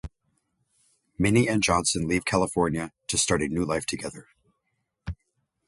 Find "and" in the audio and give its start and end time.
1.47-1.61